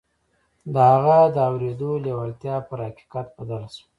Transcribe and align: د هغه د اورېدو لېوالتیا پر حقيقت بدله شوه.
د 0.73 0.75
هغه 0.91 1.19
د 1.35 1.37
اورېدو 1.49 1.91
لېوالتیا 2.03 2.55
پر 2.67 2.79
حقيقت 2.87 3.27
بدله 3.39 3.67
شوه. 3.75 3.87